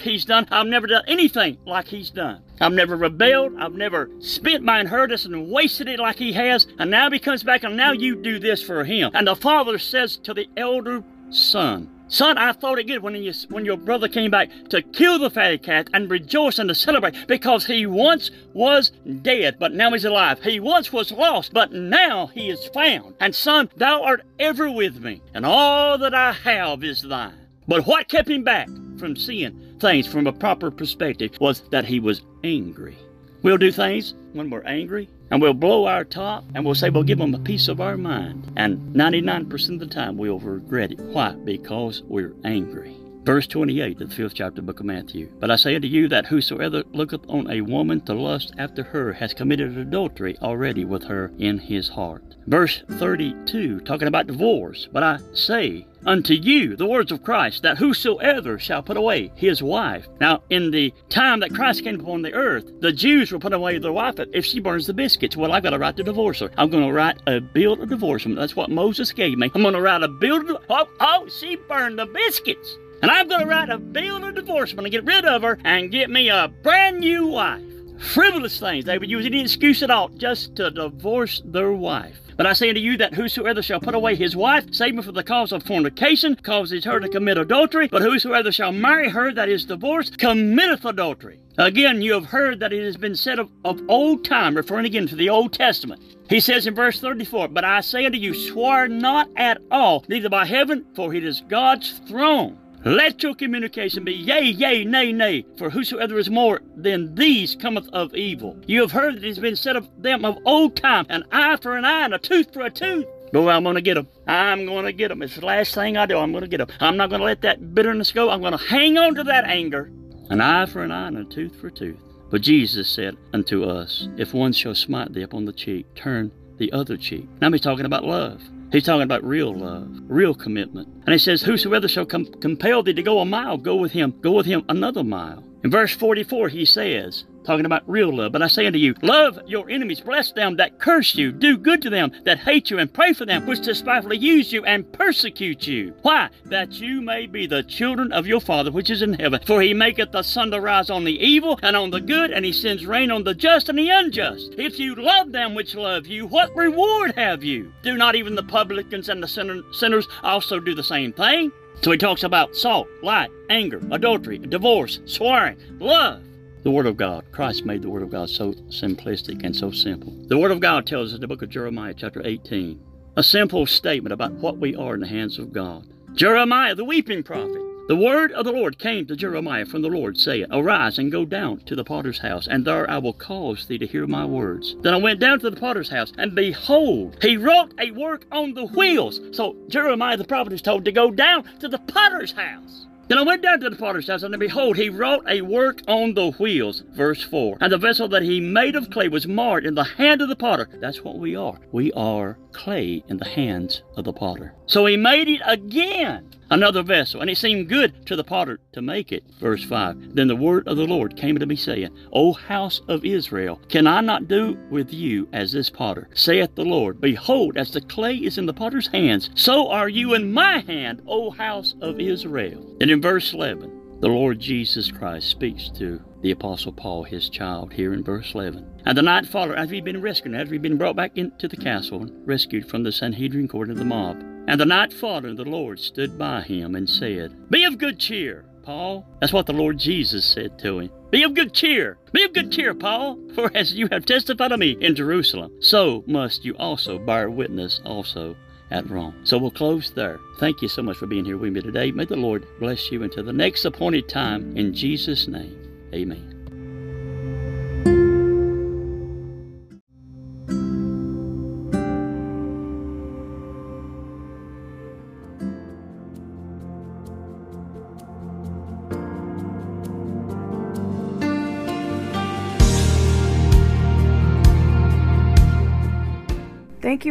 he's 0.00 0.24
done. 0.24 0.46
I've 0.50 0.66
never 0.66 0.86
done 0.86 1.04
anything 1.06 1.58
like 1.66 1.88
he's 1.88 2.10
done. 2.10 2.42
I've 2.60 2.72
never 2.72 2.96
rebelled. 2.96 3.56
I've 3.58 3.74
never 3.74 4.08
spent 4.20 4.62
my 4.62 4.80
inheritance 4.80 5.24
and 5.24 5.50
wasted 5.50 5.88
it 5.88 5.98
like 5.98 6.16
he 6.16 6.32
has. 6.32 6.66
And 6.78 6.90
now 6.90 7.10
he 7.10 7.18
comes 7.18 7.42
back 7.42 7.62
and 7.64 7.76
now 7.76 7.92
you 7.92 8.16
do 8.16 8.38
this 8.38 8.62
for 8.62 8.84
him. 8.84 9.10
And 9.12 9.26
the 9.26 9.36
father 9.36 9.78
says 9.78 10.16
to 10.18 10.32
the 10.32 10.48
elder 10.56 11.02
son, 11.30 11.90
Son, 12.14 12.38
I 12.38 12.52
thought 12.52 12.78
it 12.78 12.86
good 12.86 13.02
when, 13.02 13.16
you, 13.16 13.32
when 13.48 13.64
your 13.64 13.76
brother 13.76 14.06
came 14.06 14.30
back 14.30 14.48
to 14.68 14.82
kill 14.82 15.18
the 15.18 15.30
fatted 15.30 15.64
calf 15.64 15.86
and 15.92 16.08
rejoice 16.08 16.60
and 16.60 16.68
to 16.68 16.74
celebrate 16.74 17.26
because 17.26 17.66
he 17.66 17.86
once 17.86 18.30
was 18.52 18.92
dead, 19.22 19.56
but 19.58 19.74
now 19.74 19.90
he's 19.90 20.04
alive. 20.04 20.40
He 20.40 20.60
once 20.60 20.92
was 20.92 21.10
lost, 21.10 21.52
but 21.52 21.72
now 21.72 22.28
he 22.28 22.50
is 22.50 22.68
found. 22.68 23.16
And 23.18 23.34
son, 23.34 23.68
thou 23.78 24.04
art 24.04 24.22
ever 24.38 24.70
with 24.70 25.02
me, 25.02 25.22
and 25.34 25.44
all 25.44 25.98
that 25.98 26.14
I 26.14 26.30
have 26.30 26.84
is 26.84 27.02
thine. 27.02 27.34
But 27.66 27.84
what 27.84 28.06
kept 28.06 28.30
him 28.30 28.44
back 28.44 28.68
from 28.96 29.16
seeing 29.16 29.76
things 29.80 30.06
from 30.06 30.28
a 30.28 30.32
proper 30.32 30.70
perspective 30.70 31.32
was 31.40 31.62
that 31.70 31.84
he 31.84 31.98
was 31.98 32.22
angry. 32.44 32.96
We'll 33.44 33.58
do 33.58 33.70
things 33.70 34.14
when 34.32 34.48
we're 34.48 34.62
angry 34.62 35.10
and 35.30 35.42
we'll 35.42 35.52
blow 35.52 35.84
our 35.84 36.02
top 36.02 36.44
and 36.54 36.64
we'll 36.64 36.74
say 36.74 36.88
we'll 36.88 37.02
give 37.02 37.18
them 37.18 37.34
a 37.34 37.38
piece 37.38 37.68
of 37.68 37.78
our 37.78 37.98
mind. 37.98 38.50
And 38.56 38.96
99% 38.96 39.74
of 39.74 39.80
the 39.80 39.86
time 39.86 40.16
we'll 40.16 40.38
regret 40.38 40.92
it. 40.92 40.98
Why? 40.98 41.32
Because 41.32 42.02
we're 42.04 42.32
angry. 42.44 42.96
Verse 43.24 43.46
28 43.46 44.00
of 44.00 44.08
the 44.08 44.14
fifth 44.14 44.32
chapter 44.36 44.48
of 44.48 44.54
the 44.56 44.62
book 44.62 44.80
of 44.80 44.86
Matthew. 44.86 45.30
But 45.40 45.50
I 45.50 45.56
say 45.56 45.74
unto 45.74 45.88
you 45.88 46.08
that 46.08 46.24
whosoever 46.24 46.84
looketh 46.94 47.28
on 47.28 47.50
a 47.50 47.60
woman 47.60 48.00
to 48.02 48.14
lust 48.14 48.54
after 48.56 48.82
her 48.82 49.12
has 49.12 49.34
committed 49.34 49.76
adultery 49.76 50.38
already 50.40 50.86
with 50.86 51.04
her 51.04 51.30
in 51.38 51.58
his 51.58 51.90
heart. 51.90 52.36
Verse 52.46 52.82
32, 52.92 53.80
talking 53.80 54.08
about 54.08 54.26
divorce. 54.26 54.88
But 54.90 55.02
I 55.02 55.18
say 55.34 55.86
unto 56.06 56.34
you 56.34 56.76
the 56.76 56.86
words 56.86 57.12
of 57.12 57.22
Christ, 57.22 57.62
that 57.62 57.78
whosoever 57.78 58.58
shall 58.58 58.82
put 58.82 58.96
away 58.96 59.32
his 59.34 59.62
wife. 59.62 60.06
Now, 60.20 60.42
in 60.50 60.70
the 60.70 60.92
time 61.08 61.40
that 61.40 61.54
Christ 61.54 61.84
came 61.84 62.00
upon 62.00 62.22
the 62.22 62.32
earth, 62.32 62.70
the 62.80 62.92
Jews 62.92 63.32
will 63.32 63.40
put 63.40 63.52
away 63.52 63.78
their 63.78 63.92
wife 63.92 64.16
if 64.32 64.44
she 64.44 64.60
burns 64.60 64.86
the 64.86 64.94
biscuits. 64.94 65.36
Well, 65.36 65.52
I've 65.52 65.62
got 65.62 65.74
a 65.74 65.78
right 65.78 65.96
to 65.96 66.02
divorce 66.02 66.40
her. 66.40 66.50
I'm 66.56 66.70
going 66.70 66.86
to 66.86 66.92
write 66.92 67.18
a 67.26 67.40
bill 67.40 67.80
of 67.80 67.88
divorcement. 67.88 68.38
That's 68.38 68.56
what 68.56 68.70
Moses 68.70 69.12
gave 69.12 69.38
me. 69.38 69.50
I'm 69.54 69.62
going 69.62 69.74
to 69.74 69.80
write 69.80 70.02
a 70.02 70.08
bill 70.08 70.56
of 70.56 70.64
oh, 70.70 70.88
oh, 71.00 71.28
she 71.28 71.56
burned 71.56 71.98
the 71.98 72.06
biscuits. 72.06 72.76
And 73.02 73.10
I'm 73.10 73.28
going 73.28 73.42
to 73.42 73.46
write 73.46 73.68
a 73.68 73.78
bill 73.78 74.24
of 74.24 74.34
divorcement 74.34 74.86
and 74.86 74.92
get 74.92 75.04
rid 75.04 75.24
of 75.24 75.42
her 75.42 75.58
and 75.64 75.90
get 75.90 76.08
me 76.08 76.30
a 76.30 76.48
brand 76.62 77.00
new 77.00 77.26
wife. 77.26 77.62
Frivolous 78.04 78.60
things. 78.60 78.84
They 78.84 78.98
would 78.98 79.10
use 79.10 79.24
any 79.24 79.40
excuse 79.40 79.82
at 79.82 79.90
all 79.90 80.08
just 80.10 80.54
to 80.56 80.70
divorce 80.70 81.42
their 81.44 81.72
wife. 81.72 82.20
But 82.36 82.46
I 82.46 82.52
say 82.52 82.68
unto 82.68 82.80
you 82.80 82.96
that 82.98 83.14
whosoever 83.14 83.62
shall 83.62 83.80
put 83.80 83.94
away 83.94 84.14
his 84.14 84.36
wife, 84.36 84.72
save 84.72 85.02
for 85.04 85.12
the 85.12 85.22
cause 85.22 85.52
of 85.52 85.62
fornication, 85.62 86.36
causes 86.36 86.84
her 86.84 87.00
to 87.00 87.08
commit 87.08 87.38
adultery. 87.38 87.88
But 87.88 88.02
whosoever 88.02 88.52
shall 88.52 88.72
marry 88.72 89.08
her 89.08 89.32
that 89.32 89.48
is 89.48 89.64
divorced, 89.64 90.18
committeth 90.18 90.84
adultery. 90.84 91.40
Again, 91.56 92.02
you 92.02 92.12
have 92.12 92.26
heard 92.26 92.60
that 92.60 92.72
it 92.72 92.84
has 92.84 92.96
been 92.96 93.16
said 93.16 93.38
of, 93.38 93.50
of 93.64 93.80
old 93.88 94.24
time, 94.24 94.56
referring 94.56 94.86
again 94.86 95.06
to 95.06 95.16
the 95.16 95.30
Old 95.30 95.52
Testament. 95.52 96.02
He 96.28 96.40
says 96.40 96.66
in 96.66 96.74
verse 96.74 97.00
34, 97.00 97.48
But 97.48 97.64
I 97.64 97.80
say 97.80 98.04
unto 98.04 98.18
you, 98.18 98.34
swear 98.34 98.88
not 98.88 99.28
at 99.36 99.62
all, 99.70 100.04
neither 100.08 100.28
by 100.28 100.44
heaven, 100.44 100.84
for 100.94 101.14
it 101.14 101.24
is 101.24 101.42
God's 101.48 102.00
throne 102.08 102.58
let 102.84 103.22
your 103.22 103.34
communication 103.34 104.04
be 104.04 104.12
yea, 104.12 104.42
yea, 104.42 104.84
nay, 104.84 105.12
nay, 105.12 105.46
for 105.56 105.70
whosoever 105.70 106.18
is 106.18 106.28
more 106.28 106.60
than 106.76 107.14
these 107.14 107.54
cometh 107.54 107.88
of 107.92 108.14
evil. 108.14 108.58
You 108.66 108.82
have 108.82 108.92
heard 108.92 109.16
that 109.16 109.24
it 109.24 109.28
has 109.28 109.38
been 109.38 109.56
said 109.56 109.76
of 109.76 109.88
them 109.96 110.24
of 110.24 110.38
old 110.44 110.76
time, 110.76 111.06
an 111.08 111.24
eye 111.32 111.56
for 111.56 111.76
an 111.76 111.84
eye 111.84 112.04
and 112.04 112.14
a 112.14 112.18
tooth 112.18 112.52
for 112.52 112.60
a 112.62 112.70
tooth. 112.70 113.06
Boy, 113.32 113.48
I'm 113.48 113.64
going 113.64 113.74
to 113.74 113.80
get 113.80 113.94
them. 113.94 114.06
I'm 114.26 114.66
going 114.66 114.84
to 114.84 114.92
get 114.92 115.08
them. 115.08 115.22
It's 115.22 115.36
the 115.36 115.46
last 115.46 115.74
thing 115.74 115.96
I 115.96 116.06
do. 116.06 116.18
I'm 116.18 116.30
going 116.30 116.42
to 116.42 116.48
get 116.48 116.58
them. 116.58 116.68
I'm 116.78 116.96
not 116.96 117.08
going 117.08 117.20
to 117.20 117.26
let 117.26 117.40
that 117.40 117.74
bitterness 117.74 118.12
go. 118.12 118.30
I'm 118.30 118.40
going 118.40 118.56
to 118.56 118.64
hang 118.64 118.96
on 118.96 119.14
to 119.16 119.24
that 119.24 119.44
anger. 119.44 119.90
An 120.30 120.40
eye 120.40 120.66
for 120.66 120.84
an 120.84 120.92
eye 120.92 121.08
and 121.08 121.18
a 121.18 121.24
tooth 121.24 121.58
for 121.60 121.68
a 121.68 121.72
tooth. 121.72 121.96
But 122.30 122.42
Jesus 122.42 122.88
said 122.88 123.16
unto 123.32 123.64
us, 123.64 124.08
If 124.16 124.34
one 124.34 124.52
shall 124.52 124.74
smite 124.74 125.12
thee 125.12 125.22
upon 125.22 125.46
the 125.46 125.52
cheek, 125.52 125.86
turn 125.94 126.32
the 126.58 126.70
other 126.72 126.96
cheek. 126.96 127.28
Now 127.40 127.50
he's 127.50 127.60
talking 127.60 127.86
about 127.86 128.04
love. 128.04 128.42
He's 128.74 128.82
talking 128.82 129.02
about 129.02 129.22
real 129.22 129.56
love, 129.56 129.88
real 130.08 130.34
commitment. 130.34 130.88
And 131.06 131.12
he 131.12 131.18
says, 131.18 131.42
Whosoever 131.42 131.86
shall 131.86 132.06
com- 132.06 132.26
compel 132.26 132.82
thee 132.82 132.92
to 132.94 133.04
go 133.04 133.20
a 133.20 133.24
mile, 133.24 133.56
go 133.56 133.76
with 133.76 133.92
him, 133.92 134.18
go 134.20 134.32
with 134.32 134.46
him 134.46 134.64
another 134.68 135.04
mile. 135.04 135.44
In 135.62 135.70
verse 135.70 135.94
44, 135.94 136.48
he 136.48 136.64
says, 136.64 137.24
talking 137.44 137.66
about 137.66 137.88
real 137.88 138.14
love. 138.14 138.32
But 138.32 138.42
I 138.42 138.48
say 138.48 138.66
unto 138.66 138.78
you, 138.78 138.94
love 139.02 139.38
your 139.46 139.68
enemies, 139.70 140.00
bless 140.00 140.32
them 140.32 140.56
that 140.56 140.78
curse 140.78 141.14
you, 141.14 141.32
do 141.32 141.56
good 141.56 141.82
to 141.82 141.90
them 141.90 142.12
that 142.24 142.38
hate 142.38 142.70
you, 142.70 142.78
and 142.78 142.92
pray 142.92 143.12
for 143.12 143.26
them 143.26 143.46
which 143.46 143.60
despitefully 143.60 144.18
use 144.18 144.52
you 144.52 144.64
and 144.64 144.90
persecute 144.92 145.66
you. 145.66 145.94
Why? 146.02 146.30
That 146.46 146.72
you 146.72 147.00
may 147.00 147.26
be 147.26 147.46
the 147.46 147.62
children 147.62 148.12
of 148.12 148.26
your 148.26 148.40
Father 148.40 148.72
which 148.72 148.90
is 148.90 149.02
in 149.02 149.14
heaven. 149.14 149.40
For 149.46 149.62
he 149.62 149.74
maketh 149.74 150.12
the 150.12 150.22
sun 150.22 150.50
to 150.50 150.60
rise 150.60 150.90
on 150.90 151.04
the 151.04 151.18
evil 151.24 151.58
and 151.62 151.76
on 151.76 151.90
the 151.90 152.00
good, 152.00 152.30
and 152.30 152.44
he 152.44 152.52
sends 152.52 152.86
rain 152.86 153.10
on 153.10 153.24
the 153.24 153.34
just 153.34 153.68
and 153.68 153.78
the 153.78 153.90
unjust. 153.90 154.54
If 154.58 154.78
you 154.78 154.94
love 154.94 155.32
them 155.32 155.54
which 155.54 155.74
love 155.74 156.06
you, 156.06 156.26
what 156.26 156.54
reward 156.56 157.14
have 157.16 157.44
you? 157.44 157.72
Do 157.82 157.96
not 157.96 158.14
even 158.14 158.34
the 158.34 158.42
publicans 158.42 159.08
and 159.08 159.22
the 159.22 159.64
sinners 159.72 160.08
also 160.22 160.60
do 160.60 160.74
the 160.74 160.82
same 160.82 161.12
thing? 161.12 161.52
So 161.82 161.90
he 161.90 161.98
talks 161.98 162.22
about 162.22 162.54
salt, 162.54 162.88
light, 163.02 163.30
anger, 163.50 163.80
adultery, 163.90 164.38
divorce, 164.38 165.00
swearing, 165.06 165.58
love. 165.80 166.22
The 166.64 166.70
Word 166.70 166.86
of 166.86 166.96
God. 166.96 167.26
Christ 167.30 167.66
made 167.66 167.82
the 167.82 167.90
Word 167.90 168.02
of 168.02 168.10
God 168.10 168.30
so 168.30 168.54
simplistic 168.70 169.44
and 169.44 169.54
so 169.54 169.70
simple. 169.70 170.14
The 170.28 170.38
Word 170.38 170.50
of 170.50 170.60
God 170.60 170.86
tells 170.86 171.10
us 171.10 171.16
in 171.16 171.20
the 171.20 171.28
book 171.28 171.42
of 171.42 171.50
Jeremiah, 171.50 171.92
chapter 171.92 172.26
18, 172.26 172.80
a 173.18 173.22
simple 173.22 173.66
statement 173.66 174.14
about 174.14 174.32
what 174.32 174.56
we 174.56 174.74
are 174.74 174.94
in 174.94 175.00
the 175.00 175.06
hands 175.06 175.38
of 175.38 175.52
God. 175.52 175.86
Jeremiah, 176.14 176.74
the 176.74 176.86
weeping 176.86 177.22
prophet, 177.22 177.60
the 177.86 177.96
word 177.96 178.32
of 178.32 178.46
the 178.46 178.52
Lord 178.52 178.78
came 178.78 179.04
to 179.06 179.14
Jeremiah 179.14 179.66
from 179.66 179.82
the 179.82 179.90
Lord, 179.90 180.16
saying, 180.16 180.46
Arise 180.50 180.98
and 180.98 181.12
go 181.12 181.26
down 181.26 181.58
to 181.66 181.76
the 181.76 181.84
potter's 181.84 182.20
house, 182.20 182.48
and 182.48 182.64
there 182.64 182.88
I 182.88 182.96
will 182.96 183.12
cause 183.12 183.66
thee 183.66 183.76
to 183.76 183.86
hear 183.86 184.06
my 184.06 184.24
words. 184.24 184.74
Then 184.80 184.94
I 184.94 184.96
went 184.96 185.20
down 185.20 185.40
to 185.40 185.50
the 185.50 185.60
potter's 185.60 185.90
house, 185.90 186.14
and 186.16 186.34
behold, 186.34 187.18
he 187.20 187.36
wrought 187.36 187.74
a 187.78 187.90
work 187.90 188.24
on 188.32 188.54
the 188.54 188.64
wheels. 188.64 189.20
So 189.32 189.54
Jeremiah 189.68 190.16
the 190.16 190.24
prophet 190.24 190.54
is 190.54 190.62
told 190.62 190.86
to 190.86 190.92
go 190.92 191.10
down 191.10 191.44
to 191.58 191.68
the 191.68 191.78
potter's 191.78 192.32
house. 192.32 192.86
Then 193.06 193.18
I 193.18 193.22
went 193.22 193.42
down 193.42 193.60
to 193.60 193.70
the 193.70 193.76
potter's 193.76 194.08
house, 194.08 194.22
and 194.22 194.38
behold, 194.38 194.76
he 194.76 194.88
wrought 194.88 195.24
a 195.28 195.42
work 195.42 195.80
on 195.86 196.14
the 196.14 196.30
wheels. 196.32 196.82
Verse 196.92 197.22
4. 197.22 197.58
And 197.60 197.72
the 197.72 197.78
vessel 197.78 198.08
that 198.08 198.22
he 198.22 198.40
made 198.40 198.76
of 198.76 198.90
clay 198.90 199.08
was 199.08 199.26
marred 199.26 199.66
in 199.66 199.74
the 199.74 199.84
hand 199.84 200.22
of 200.22 200.28
the 200.28 200.36
potter. 200.36 200.68
That's 200.80 201.04
what 201.04 201.18
we 201.18 201.36
are. 201.36 201.58
We 201.70 201.92
are 201.92 202.38
clay 202.54 203.04
in 203.08 203.18
the 203.18 203.28
hands 203.28 203.82
of 203.96 204.04
the 204.04 204.12
potter. 204.12 204.54
So 204.66 204.86
he 204.86 204.96
made 204.96 205.28
it 205.28 205.42
again 205.44 206.30
another 206.50 206.82
vessel, 206.82 207.20
and 207.20 207.28
it 207.28 207.36
seemed 207.36 207.68
good 207.68 208.06
to 208.06 208.16
the 208.16 208.24
potter 208.24 208.60
to 208.72 208.80
make 208.80 209.12
it. 209.12 209.24
Verse 209.40 209.64
5 209.64 210.14
Then 210.14 210.28
the 210.28 210.36
word 210.36 210.66
of 210.68 210.76
the 210.76 210.86
Lord 210.86 211.16
came 211.16 211.38
to 211.38 211.46
me, 211.46 211.56
saying, 211.56 211.90
O 212.12 212.32
house 212.32 212.80
of 212.88 213.04
Israel, 213.04 213.60
can 213.68 213.86
I 213.86 214.00
not 214.00 214.28
do 214.28 214.56
with 214.70 214.92
you 214.92 215.28
as 215.32 215.52
this 215.52 215.68
potter? 215.68 216.08
Saith 216.14 216.54
the 216.54 216.64
Lord, 216.64 217.00
Behold, 217.00 217.56
as 217.56 217.72
the 217.72 217.80
clay 217.80 218.14
is 218.14 218.38
in 218.38 218.46
the 218.46 218.54
potter's 218.54 218.86
hands, 218.88 219.30
so 219.34 219.68
are 219.68 219.88
you 219.88 220.14
in 220.14 220.32
my 220.32 220.60
hand, 220.60 221.02
O 221.06 221.30
house 221.30 221.74
of 221.80 222.00
Israel. 222.00 222.64
And 222.80 222.90
in 222.90 223.02
verse 223.02 223.32
11, 223.32 223.83
the 224.04 224.10
Lord 224.10 224.38
Jesus 224.38 224.90
Christ 224.90 225.30
speaks 225.30 225.70
to 225.78 225.98
the 226.20 226.32
Apostle 226.32 226.72
Paul, 226.72 227.04
his 227.04 227.30
child, 227.30 227.72
here 227.72 227.94
in 227.94 228.04
verse 228.04 228.34
11. 228.34 228.82
And 228.84 228.98
the 228.98 229.00
night 229.00 229.24
followed, 229.24 229.56
after 229.56 229.76
he'd 229.76 229.84
been 229.86 230.02
rescued, 230.02 230.34
after 230.34 230.52
he'd 230.52 230.60
been 230.60 230.76
brought 230.76 230.94
back 230.94 231.16
into 231.16 231.48
the 231.48 231.56
castle, 231.56 232.06
rescued 232.26 232.68
from 232.68 232.82
the 232.82 232.92
Sanhedrin 232.92 233.48
court 233.48 233.70
of 233.70 233.78
the 233.78 233.84
mob. 233.86 234.22
And 234.46 234.60
the 234.60 234.66
night 234.66 234.92
following, 234.92 235.36
the 235.36 235.46
Lord 235.46 235.80
stood 235.80 236.18
by 236.18 236.42
him 236.42 236.74
and 236.74 236.86
said, 236.86 237.48
Be 237.48 237.64
of 237.64 237.78
good 237.78 237.98
cheer, 237.98 238.44
Paul. 238.62 239.06
That's 239.22 239.32
what 239.32 239.46
the 239.46 239.54
Lord 239.54 239.78
Jesus 239.78 240.26
said 240.26 240.58
to 240.58 240.80
him. 240.80 240.90
Be 241.10 241.22
of 241.22 241.32
good 241.32 241.54
cheer. 241.54 241.96
Be 242.12 242.24
of 242.24 242.34
good 242.34 242.52
cheer, 242.52 242.74
Paul. 242.74 243.18
For 243.34 243.50
as 243.56 243.72
you 243.72 243.88
have 243.90 244.04
testified 244.04 244.52
of 244.52 244.58
me 244.58 244.76
in 244.82 244.96
Jerusalem, 244.96 245.50
so 245.60 246.04
must 246.06 246.44
you 246.44 246.54
also 246.58 246.98
bear 246.98 247.30
witness 247.30 247.80
also 247.86 248.36
at 248.70 248.88
Rome. 248.88 249.14
So 249.24 249.38
we'll 249.38 249.50
close 249.50 249.90
there. 249.90 250.18
Thank 250.38 250.62
you 250.62 250.68
so 250.68 250.82
much 250.82 250.96
for 250.96 251.06
being 251.06 251.24
here 251.24 251.38
with 251.38 251.52
me 251.52 251.60
today. 251.60 251.92
May 251.92 252.04
the 252.04 252.16
Lord 252.16 252.46
bless 252.58 252.90
you 252.90 253.02
until 253.02 253.24
the 253.24 253.32
next 253.32 253.64
appointed 253.64 254.08
time. 254.08 254.56
In 254.56 254.74
Jesus' 254.74 255.28
name, 255.28 255.58
amen. 255.94 256.33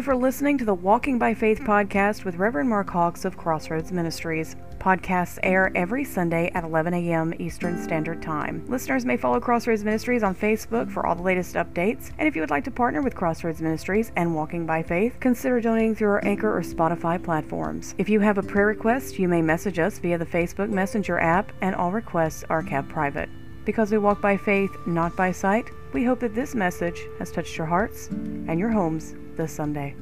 For 0.03 0.17
listening 0.17 0.57
to 0.57 0.65
the 0.65 0.73
Walking 0.73 1.17
by 1.17 1.33
Faith 1.33 1.59
hmm. 1.59 1.65
podcast 1.65 2.25
with 2.25 2.35
Reverend 2.35 2.67
Mark 2.67 2.89
Hawks 2.89 3.23
of 3.23 3.37
Crossroads 3.37 3.93
Ministries. 3.93 4.57
Podcasts 4.77 5.39
air 5.43 5.71
every 5.75 6.03
Sunday 6.03 6.51
at 6.53 6.65
11 6.65 6.93
a.m. 6.93 7.33
Eastern 7.39 7.81
Standard 7.81 8.21
Time. 8.21 8.65
Listeners 8.67 9.05
may 9.05 9.15
follow 9.15 9.39
Crossroads 9.39 9.85
Ministries 9.85 10.21
on 10.21 10.35
Facebook 10.35 10.91
for 10.91 11.05
all 11.05 11.15
the 11.15 11.21
latest 11.21 11.55
updates. 11.55 12.11
And 12.19 12.27
if 12.27 12.35
you 12.35 12.41
would 12.41 12.49
like 12.49 12.65
to 12.65 12.71
partner 12.71 13.01
with 13.01 13.15
Crossroads 13.15 13.61
Ministries 13.61 14.11
and 14.17 14.35
Walking 14.35 14.65
by 14.65 14.83
Faith, 14.83 15.15
consider 15.21 15.61
donating 15.61 15.95
through 15.95 16.09
our 16.09 16.25
Anchor 16.25 16.53
or 16.53 16.61
Spotify 16.63 17.23
platforms. 17.23 17.95
If 17.97 18.09
you 18.09 18.19
have 18.19 18.37
a 18.37 18.43
prayer 18.43 18.67
request, 18.67 19.17
you 19.17 19.29
may 19.29 19.41
message 19.41 19.79
us 19.79 19.99
via 19.99 20.17
the 20.17 20.25
Facebook 20.25 20.69
Messenger 20.69 21.19
app, 21.19 21.53
and 21.61 21.73
all 21.75 21.93
requests 21.93 22.43
are 22.49 22.61
kept 22.61 22.89
private. 22.89 23.29
Because 23.63 23.89
we 23.89 23.99
walk 23.99 24.19
by 24.19 24.35
faith, 24.35 24.71
not 24.85 25.15
by 25.15 25.31
sight, 25.31 25.69
we 25.93 26.03
hope 26.03 26.19
that 26.19 26.35
this 26.35 26.55
message 26.55 26.99
has 27.19 27.31
touched 27.31 27.57
your 27.57 27.67
hearts 27.67 28.07
and 28.09 28.59
your 28.59 28.69
homes 28.69 29.15
this 29.35 29.51
Sunday. 29.51 29.95